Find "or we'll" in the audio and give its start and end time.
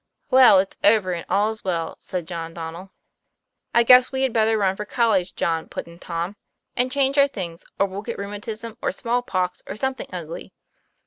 7.77-8.01